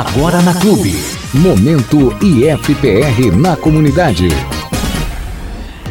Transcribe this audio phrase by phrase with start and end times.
[0.00, 0.94] Agora na Clube.
[1.34, 4.28] Momento IFPR na comunidade.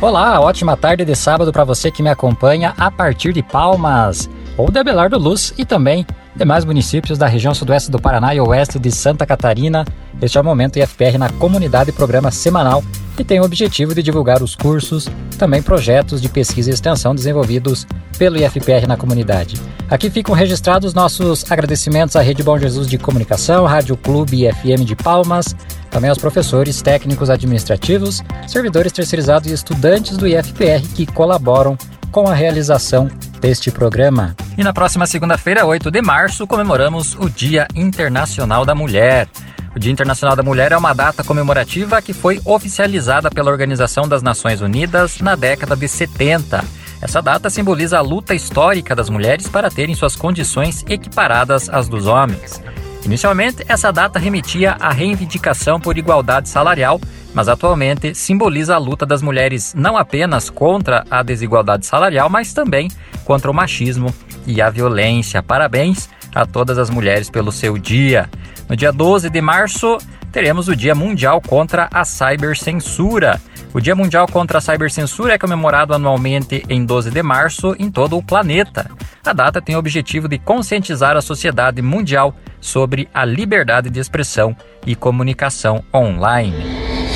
[0.01, 4.27] Olá, ótima tarde de sábado para você que me acompanha a partir de Palmas
[4.57, 6.07] ou de Abelardo Luz e também
[6.39, 9.83] demais municípios da região sudoeste do Paraná e oeste de Santa Catarina.
[10.21, 12.81] Este é o Momento IFPR na comunidade, programa semanal
[13.17, 17.85] que tem o objetivo de divulgar os cursos, também projetos de pesquisa e extensão desenvolvidos
[18.17, 19.59] pelo IFPR na comunidade.
[19.89, 24.85] Aqui ficam registrados nossos agradecimentos à Rede Bom Jesus de Comunicação, Rádio Clube e FM
[24.85, 25.53] de Palmas,
[25.91, 31.77] também aos professores, técnicos administrativos, servidores terceirizados e estudantes do IFPR que colaboram
[32.13, 34.35] com a realização deste programa.
[34.57, 39.27] E na próxima segunda-feira, 8 de março, comemoramos o Dia Internacional da Mulher.
[39.75, 44.21] O Dia Internacional da Mulher é uma data comemorativa que foi oficializada pela Organização das
[44.21, 46.63] Nações Unidas na década de 70.
[47.02, 52.07] Essa data simboliza a luta histórica das mulheres para terem suas condições equiparadas às dos
[52.07, 52.62] homens.
[53.05, 56.99] Inicialmente, essa data remetia à reivindicação por igualdade salarial,
[57.34, 62.90] mas atualmente simboliza a luta das mulheres não apenas contra a desigualdade salarial, mas também
[63.23, 64.14] contra o machismo
[64.46, 65.42] e a violência.
[65.42, 68.30] Parabéns a todas as mulheres pelo seu dia.
[68.68, 69.98] No dia 12 de março,
[70.32, 73.40] teremos o Dia Mundial contra a Cybercensura.
[73.74, 78.18] O Dia Mundial contra a Cybercensura é comemorado anualmente em 12 de março em todo
[78.18, 78.90] o planeta.
[79.26, 84.56] A data tem o objetivo de conscientizar a sociedade mundial sobre a liberdade de expressão
[84.86, 86.64] e comunicação online.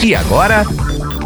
[0.04, 0.64] E agora,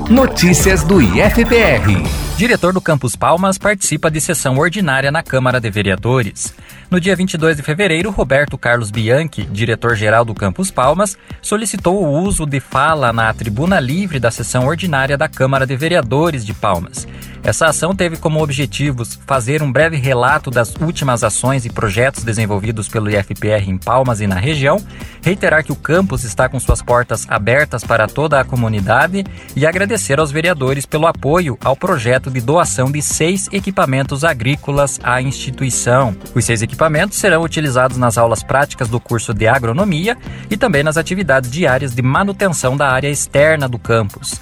[0.10, 2.27] notícias do IFPR.
[2.38, 6.54] Diretor do Campus Palmas participa de sessão ordinária na Câmara de Vereadores.
[6.88, 12.46] No dia 22 de fevereiro, Roberto Carlos Bianchi, diretor-geral do Campus Palmas, solicitou o uso
[12.46, 17.08] de fala na tribuna livre da sessão ordinária da Câmara de Vereadores de Palmas.
[17.44, 22.88] Essa ação teve como objetivos fazer um breve relato das últimas ações e projetos desenvolvidos
[22.88, 24.80] pelo IFPR em Palmas e na região,
[25.28, 29.26] reiterar que o campus está com suas portas abertas para toda a comunidade
[29.58, 35.22] e agradecer aos vereadores pelo apoio ao projeto de doação de seis equipamentos agrícolas à
[35.22, 36.16] instituição.
[36.34, 40.18] Os seis equipamentos serão utilizados nas aulas práticas do curso de agronomia
[40.50, 44.40] e também nas atividades diárias de manutenção da área externa do campus.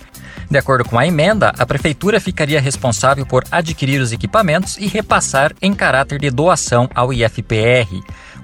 [0.51, 5.51] De acordo com a emenda, a prefeitura ficaria responsável por adquirir os equipamentos e repassar
[5.59, 7.89] em caráter de doação ao IFPR.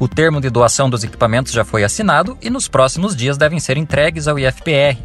[0.02, 3.78] O termo de doação dos equipamentos já foi assinado e nos próximos dias devem ser
[3.78, 4.98] entregues ao IFPR.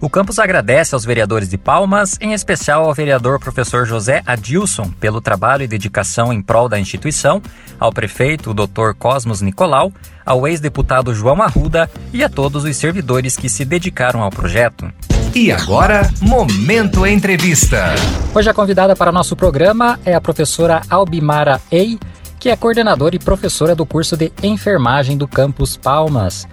[0.00, 5.20] O campus agradece aos vereadores de Palmas, em especial ao vereador professor José Adilson, pelo
[5.20, 7.42] trabalho e dedicação em prol da instituição,
[7.80, 8.94] ao prefeito, o Dr.
[8.96, 9.92] Cosmos Nicolau,
[10.24, 14.88] ao ex-deputado João Arruda e a todos os servidores que se dedicaram ao projeto.
[15.34, 17.96] E agora, Momento Entrevista.
[18.32, 21.98] Hoje a convidada para nosso programa é a professora Albimara Ei,
[22.46, 26.46] que é coordenadora e professora do curso de enfermagem do campus Palmas.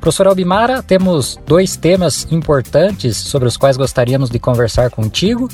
[0.00, 5.48] Professora Albimara, temos dois temas importantes sobre os quais gostaríamos de conversar contigo.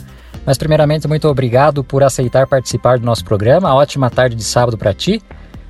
[0.44, 3.74] Mas, primeiramente, muito obrigado por aceitar participar do nosso programa.
[3.74, 5.22] Ótima tarde de sábado para ti.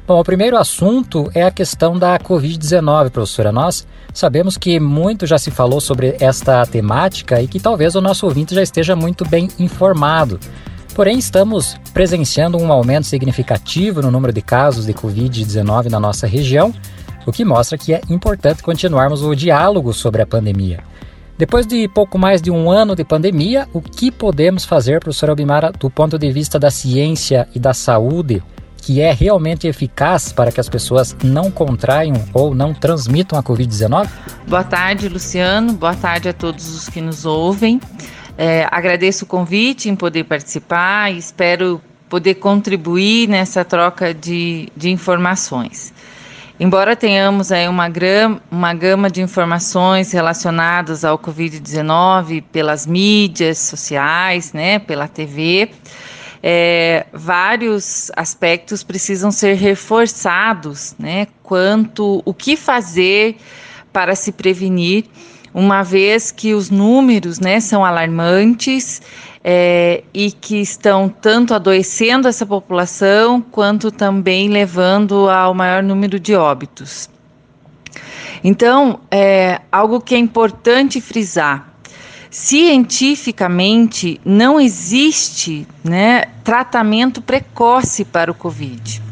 [0.09, 3.53] Bom, o primeiro assunto é a questão da Covid-19, professora.
[3.53, 8.27] Nós sabemos que muito já se falou sobre esta temática e que talvez o nosso
[8.27, 10.41] ouvinte já esteja muito bem informado.
[10.97, 16.73] Porém, estamos presenciando um aumento significativo no número de casos de Covid-19 na nossa região
[17.27, 20.83] o que mostra que é importante continuarmos o diálogo sobre a pandemia.
[21.37, 25.71] Depois de pouco mais de um ano de pandemia, o que podemos fazer, professora Albimara,
[25.71, 28.43] do ponto de vista da ciência e da saúde,
[28.79, 34.09] que é realmente eficaz para que as pessoas não contraiam ou não transmitam a Covid-19?
[34.49, 35.75] Boa tarde, Luciano.
[35.75, 37.81] Boa tarde a todos os que nos ouvem.
[38.39, 44.91] É, agradeço o convite em poder participar e espero poder contribuir nessa troca de, de
[44.91, 45.93] informações.
[46.59, 54.55] Embora tenhamos aí uma, gram, uma gama de informações relacionadas ao Covid-19 pelas mídias sociais,
[54.55, 55.71] né, pela TV,
[56.43, 63.37] é, vários aspectos precisam ser reforçados, né, quanto o que fazer
[63.93, 65.05] para se prevenir,
[65.57, 69.01] uma vez que os números, né, são alarmantes
[69.43, 76.35] é, e que estão tanto adoecendo essa população quanto também levando ao maior número de
[76.35, 77.09] óbitos.
[78.45, 81.73] Então, é, algo que é importante frisar:
[82.31, 89.06] cientificamente não existe né, tratamento precoce para o Covid.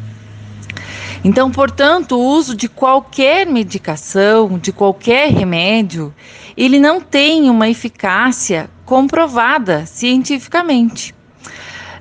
[1.24, 6.14] Então, portanto, o uso de qualquer medicação, de qualquer remédio,
[6.54, 11.14] ele não tem uma eficácia comprovada cientificamente.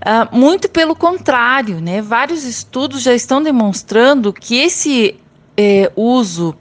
[0.01, 2.01] Uh, muito pelo contrário, né?
[2.01, 5.15] Vários estudos já estão demonstrando que esse
[5.55, 6.53] eh, uso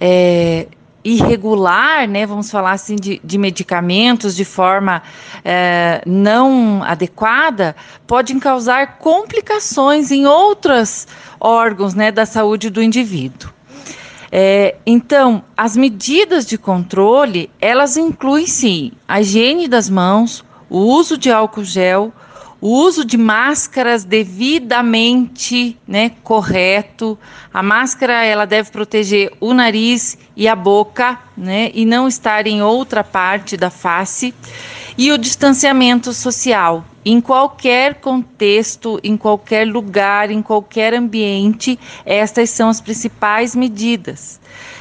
[0.00, 0.66] é,
[1.04, 5.02] irregular, né, vamos falar assim, de, de medicamentos de forma
[5.44, 7.74] é, não adequada,
[8.06, 11.06] podem causar complicações em outros
[11.40, 13.50] órgãos né, da saúde do indivíduo.
[14.32, 21.18] É, então, as medidas de controle, elas incluem sim a higiene das mãos, o uso
[21.18, 22.12] de álcool gel,
[22.60, 27.18] o uso de máscaras devidamente né, correto.
[27.52, 32.62] A máscara ela deve proteger o nariz e a boca, né, e não estar em
[32.62, 34.34] outra parte da face.
[34.98, 36.84] E o distanciamento social.
[37.02, 44.38] Em qualquer contexto, em qualquer lugar, em qualquer ambiente, estas são as principais medidas.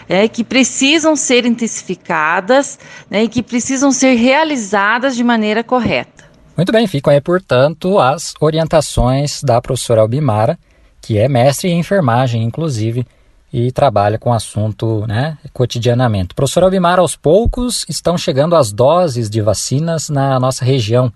[0.10, 2.80] É, que precisam ser intensificadas
[3.10, 6.29] né, e que precisam ser realizadas de maneira correta.
[6.59, 10.59] Muito bem, ficam aí, portanto, as orientações da professora Albimara,
[11.01, 13.07] que é mestre em enfermagem, inclusive,
[13.53, 16.35] e trabalha com o assunto né, cotidianamente.
[16.35, 21.13] Professora Albimara, aos poucos estão chegando as doses de vacinas na nossa região.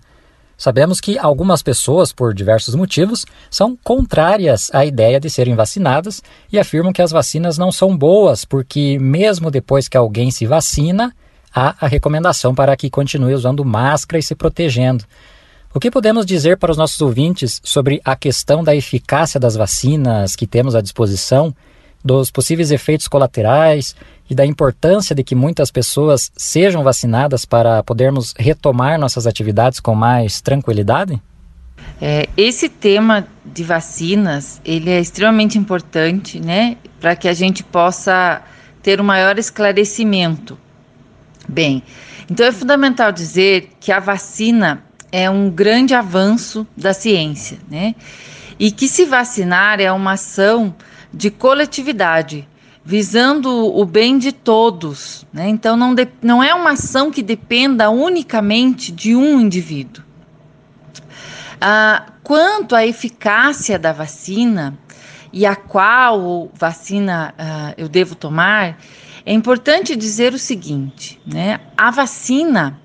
[0.56, 6.58] Sabemos que algumas pessoas, por diversos motivos, são contrárias à ideia de serem vacinadas e
[6.58, 11.14] afirmam que as vacinas não são boas, porque mesmo depois que alguém se vacina,
[11.54, 15.04] há a recomendação para que continue usando máscara e se protegendo.
[15.74, 20.36] O que podemos dizer para os nossos ouvintes sobre a questão da eficácia das vacinas
[20.36, 21.52] que temos à disposição,
[22.04, 23.96] dos possíveis efeitos colaterais
[24.30, 29.96] e da importância de que muitas pessoas sejam vacinadas para podermos retomar nossas atividades com
[29.96, 31.20] mais tranquilidade?
[32.00, 38.42] É, esse tema de vacinas ele é extremamente importante, né, para que a gente possa
[38.80, 40.56] ter um maior esclarecimento.
[41.48, 41.82] Bem,
[42.30, 44.84] então é fundamental dizer que a vacina
[45.16, 47.94] é um grande avanço da ciência, né?
[48.58, 50.74] E que se vacinar é uma ação
[51.12, 52.48] de coletividade,
[52.84, 55.48] visando o bem de todos, né?
[55.48, 60.02] Então não, de, não é uma ação que dependa unicamente de um indivíduo.
[61.60, 64.76] Ah, quanto à eficácia da vacina
[65.32, 68.80] e a qual vacina ah, eu devo tomar,
[69.24, 71.60] é importante dizer o seguinte, né?
[71.76, 72.80] A vacina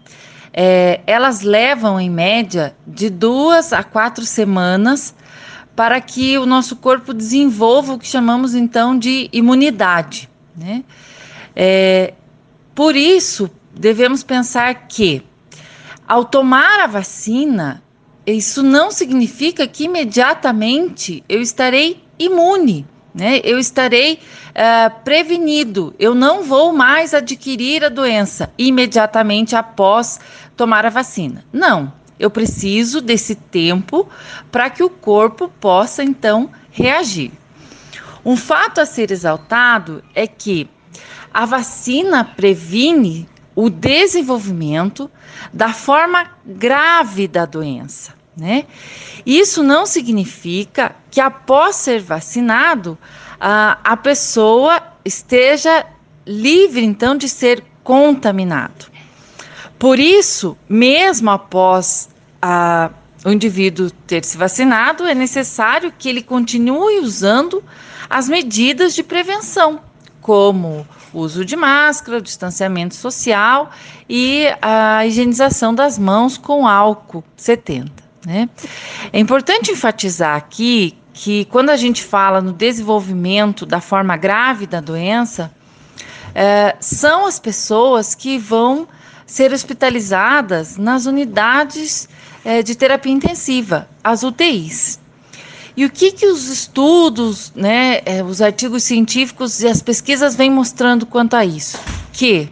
[0.54, 5.14] é, elas levam em média de duas a quatro semanas
[5.76, 10.30] para que o nosso corpo desenvolva o que chamamos então de imunidade.
[10.56, 10.84] Né?
[11.56, 12.14] É,
[12.76, 15.24] por isso, devemos pensar que
[16.08, 17.84] ao tomar a vacina,
[18.26, 23.42] isso não significa que imediatamente eu estarei imune né?
[23.44, 24.20] Eu estarei
[24.50, 30.20] uh, prevenido, eu não vou mais adquirir a doença imediatamente após
[30.56, 31.44] tomar a vacina.
[31.52, 34.08] Não, eu preciso desse tempo
[34.52, 37.32] para que o corpo possa então reagir.
[38.26, 40.70] Um fato a ser exaltado é que
[41.34, 45.10] a vacina previne o desenvolvimento
[45.54, 48.19] da forma grave da doença.
[48.36, 48.66] Né?
[49.26, 52.98] Isso não significa que após ser vacinado,
[53.40, 55.86] a, a pessoa esteja
[56.26, 58.88] livre então de ser contaminado.
[59.78, 62.10] Por isso, mesmo após
[62.42, 62.92] a,
[63.26, 67.64] o indivíduo ter se vacinado, é necessário que ele continue usando
[68.10, 69.82] as medidas de prevenção,
[70.22, 73.72] como uso de máscara, distanciamento social
[74.08, 78.09] e a higienização das mãos com álcool 70.
[78.26, 78.50] Né?
[79.14, 84.80] É importante enfatizar aqui que quando a gente fala no desenvolvimento da forma grave da
[84.80, 85.52] doença,
[86.34, 88.88] é, são as pessoas que vão
[89.26, 92.10] ser hospitalizadas nas unidades
[92.44, 95.00] é, de terapia intensiva, as UTIs.
[95.76, 100.50] E o que, que os estudos, né, é, os artigos científicos e as pesquisas vêm
[100.50, 101.80] mostrando quanto a isso?
[102.12, 102.50] Que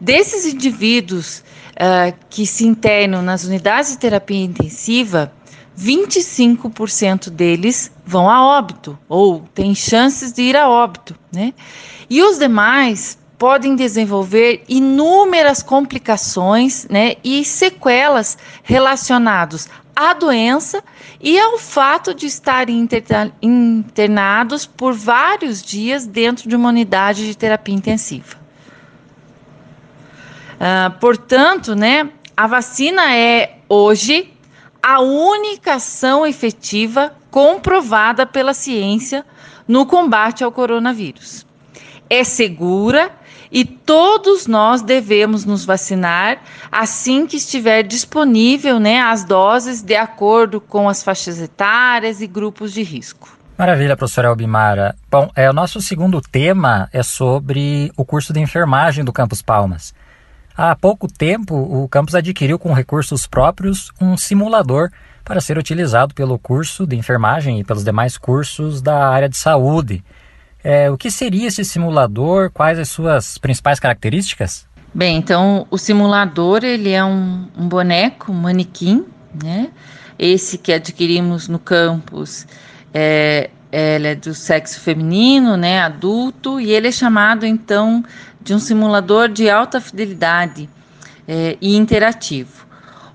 [0.00, 1.42] desses indivíduos
[1.76, 5.32] uh, que se internam nas unidades de terapia intensiva,
[5.78, 11.52] 25% deles vão a óbito ou têm chances de ir a óbito, né?
[12.08, 20.82] E os demais podem desenvolver inúmeras complicações, né, e sequelas relacionados à doença
[21.20, 22.88] e ao fato de estarem
[23.42, 28.45] internados por vários dias dentro de uma unidade de terapia intensiva.
[30.56, 34.32] Uh, portanto, né, a vacina é hoje
[34.82, 39.24] a única ação efetiva comprovada pela ciência
[39.66, 41.44] no combate ao coronavírus.
[42.08, 43.10] É segura
[43.50, 46.38] e todos nós devemos nos vacinar
[46.70, 52.72] assim que estiver disponível né, as doses de acordo com as faixas etárias e grupos
[52.72, 53.36] de risco.
[53.58, 54.94] Maravilha, professora Albimara.
[55.10, 59.94] Bom, é, o nosso segundo tema é sobre o curso de enfermagem do Campus Palmas.
[60.56, 64.90] Há pouco tempo, o campus adquiriu com recursos próprios um simulador
[65.22, 70.02] para ser utilizado pelo curso de enfermagem e pelos demais cursos da área de saúde.
[70.64, 72.50] É, o que seria esse simulador?
[72.50, 74.66] Quais as suas principais características?
[74.94, 79.04] Bem, então o simulador ele é um, um boneco, um manequim,
[79.44, 79.68] né?
[80.18, 82.46] Esse que adquirimos no campus
[82.94, 88.02] é, ele é do sexo feminino, né, adulto, e ele é chamado então
[88.46, 90.70] de um simulador de alta fidelidade
[91.26, 92.64] é, e interativo.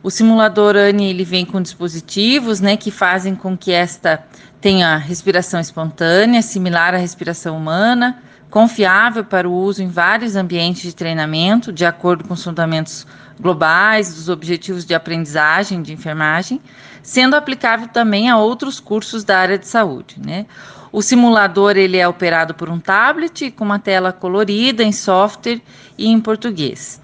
[0.04, 4.22] O simulador ANI ele vem com dispositivos, né, que fazem com que esta
[4.60, 10.94] tenha respiração espontânea, similar à respiração humana, confiável para o uso em vários ambientes de
[10.94, 13.08] treinamento, de acordo com os fundamentos
[13.40, 16.60] globais dos objetivos de aprendizagem de enfermagem,
[17.02, 20.46] sendo aplicável também a outros cursos da área de saúde, né?
[20.92, 25.62] O simulador ele é operado por um tablet com uma tela colorida em software
[25.98, 27.02] e em português.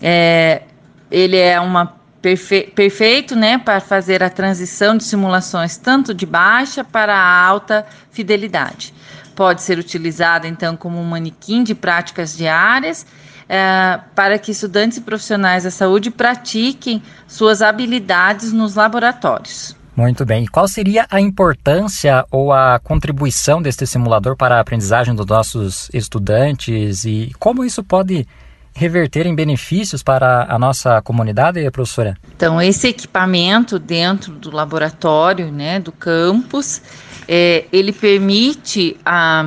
[0.00, 0.62] É,
[1.10, 6.84] ele é uma perfe perfeito né, para fazer a transição de simulações tanto de baixa
[6.84, 8.94] para alta fidelidade.
[9.34, 13.04] Pode ser utilizado então como um manequim de práticas diárias
[13.48, 19.76] é, para que estudantes e profissionais da saúde pratiquem suas habilidades nos laboratórios.
[19.96, 20.44] Muito bem.
[20.44, 25.88] E qual seria a importância ou a contribuição deste simulador para a aprendizagem dos nossos
[25.94, 28.26] estudantes e como isso pode
[28.74, 32.16] reverter em benefícios para a nossa comunidade, professora?
[32.36, 36.82] Então, esse equipamento dentro do laboratório, né, do campus,
[37.28, 39.46] é, ele permite a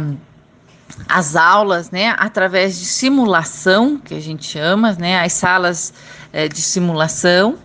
[1.08, 5.94] as aulas, né, através de simulação, que a gente chama, né, as salas
[6.34, 7.58] é, de simulação.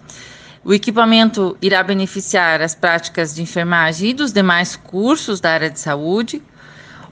[0.65, 5.81] O equipamento irá beneficiar as práticas de enfermagem e dos demais cursos da área de
[5.81, 6.41] saúde.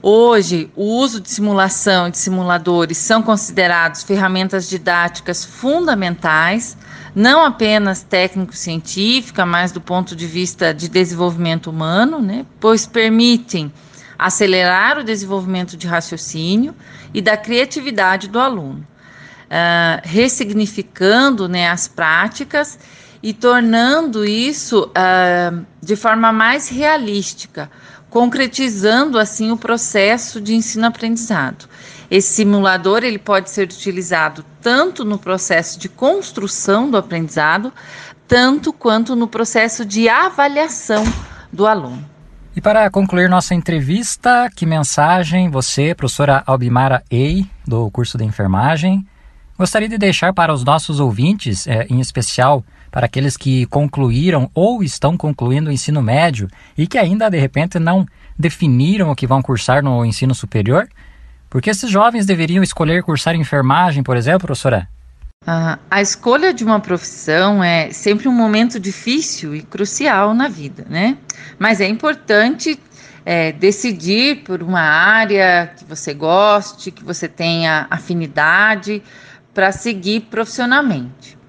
[0.01, 6.77] Hoje, o uso de simulação e de simuladores são considerados ferramentas didáticas fundamentais,
[7.13, 13.71] não apenas técnico-científica, mas do ponto de vista de desenvolvimento humano, né, pois permitem
[14.17, 16.73] acelerar o desenvolvimento de raciocínio
[17.13, 22.79] e da criatividade do aluno, uh, ressignificando né, as práticas
[23.21, 27.69] e tornando isso uh, de forma mais realística,
[28.09, 31.65] concretizando assim o processo de ensino-aprendizado.
[32.09, 37.71] Esse simulador ele pode ser utilizado tanto no processo de construção do aprendizado,
[38.27, 41.03] tanto quanto no processo de avaliação
[41.51, 42.03] do aluno.
[42.53, 49.07] E para concluir nossa entrevista, que mensagem você, professora Albimara Ei, do curso de enfermagem,
[49.57, 54.83] gostaria de deixar para os nossos ouvintes, é, em especial para aqueles que concluíram ou
[54.83, 58.05] estão concluindo o ensino médio e que ainda de repente não
[58.37, 60.87] definiram o que vão cursar no ensino superior?
[61.49, 64.87] Porque esses jovens deveriam escolher cursar enfermagem, por exemplo, professora?
[65.43, 70.85] Uh, a escolha de uma profissão é sempre um momento difícil e crucial na vida,
[70.87, 71.17] né?
[71.57, 72.79] Mas é importante
[73.25, 79.01] é, decidir por uma área que você goste, que você tenha afinidade
[79.53, 81.40] para seguir profissionalmente.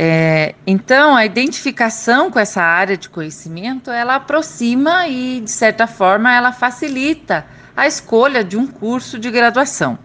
[0.00, 6.32] É, então, a identificação com essa área de conhecimento, ela aproxima e, de certa forma,
[6.32, 7.44] ela facilita
[7.76, 9.98] a escolha de um curso de graduação.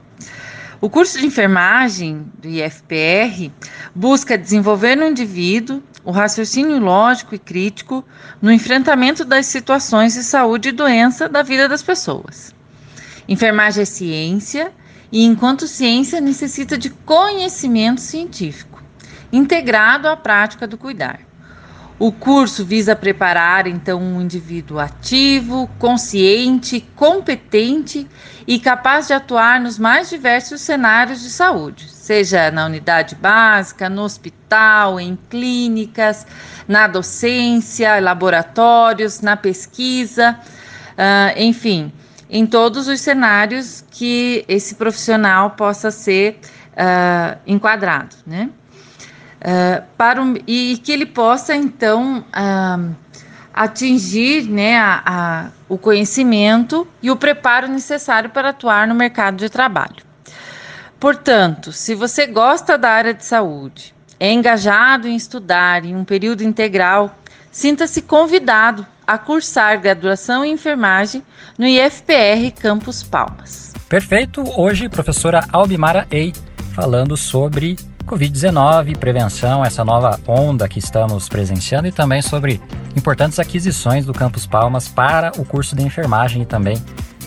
[0.81, 3.51] O curso de enfermagem do IFPR
[3.93, 8.03] busca desenvolver no indivíduo o raciocínio lógico e crítico
[8.41, 12.51] no enfrentamento das situações de saúde e doença da vida das pessoas.
[13.29, 14.71] Enfermagem é ciência
[15.11, 18.72] e, enquanto ciência, necessita de conhecimento científico,
[19.33, 21.19] integrado à prática do cuidar.
[21.99, 28.07] O curso visa preparar então um indivíduo ativo, consciente, competente
[28.47, 34.01] e capaz de atuar nos mais diversos cenários de saúde, seja na unidade básica, no
[34.01, 36.27] hospital, em clínicas,
[36.67, 40.37] na docência, laboratórios, na pesquisa,
[40.91, 41.93] uh, enfim,
[42.29, 46.39] em todos os cenários que esse profissional possa ser
[46.71, 48.49] uh, enquadrado, né?
[49.43, 52.95] Uh, para um, e que ele possa então uh,
[53.53, 59.49] atingir né, a, a, o conhecimento e o preparo necessário para atuar no mercado de
[59.49, 59.97] trabalho.
[60.99, 66.41] Portanto, se você gosta da área de saúde, é engajado em estudar em um período
[66.41, 67.13] integral,
[67.51, 71.21] sinta-se convidado a cursar graduação em enfermagem
[71.57, 73.73] no IFPR Campus Palmas.
[73.89, 74.43] Perfeito.
[74.57, 76.33] Hoje, professora Albimara Ei
[76.73, 82.61] falando sobre Covid-19, prevenção, essa nova onda que estamos presenciando e também sobre
[82.95, 86.77] importantes aquisições do Campus Palmas para o curso de enfermagem e também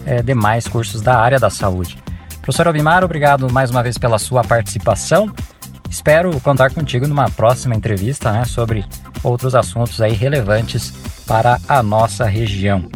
[0.05, 1.99] é, demais cursos da área da saúde.
[2.43, 5.33] Professor Albimar, obrigado mais uma vez pela sua participação.
[5.91, 8.85] Espero contar contigo numa próxima entrevista né, sobre
[9.23, 10.93] outros assuntos aí relevantes
[11.27, 12.89] para a nossa região.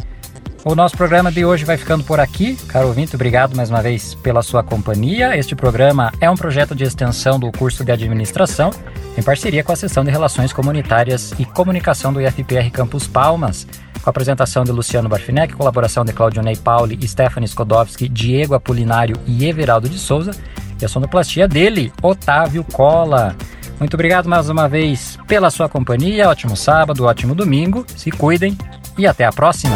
[0.63, 2.55] O nosso programa de hoje vai ficando por aqui.
[2.67, 5.35] Caro ouvinte, obrigado mais uma vez pela sua companhia.
[5.35, 8.69] Este programa é um projeto de extensão do curso de administração,
[9.17, 13.65] em parceria com a seção de Relações Comunitárias e Comunicação do IFPR Campus Palmas,
[14.03, 19.17] com a apresentação de Luciano Barfinec, colaboração de Claudio Ney Pauli, Stephanie Skodowski, Diego Apolinário
[19.25, 20.31] e Everaldo de Souza,
[20.79, 23.35] e a sonoplastia dele, Otávio Cola.
[23.79, 26.29] Muito obrigado mais uma vez pela sua companhia.
[26.29, 27.83] Ótimo sábado, ótimo domingo.
[27.95, 28.55] Se cuidem
[28.95, 29.75] e até a próxima.